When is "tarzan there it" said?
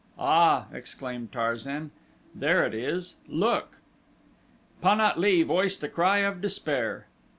1.31-2.73